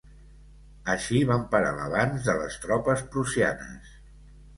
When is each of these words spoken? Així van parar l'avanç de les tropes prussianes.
Així 0.93 1.19
van 1.31 1.43
parar 1.51 1.73
l'avanç 1.79 2.25
de 2.29 2.35
les 2.39 2.57
tropes 2.63 3.05
prussianes. 3.17 3.93